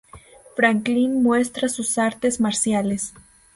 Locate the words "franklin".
0.55-1.21